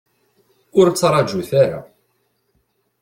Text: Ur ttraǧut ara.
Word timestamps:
Ur 0.79 0.87
ttraǧut 0.91 1.49
ara. 1.63 1.79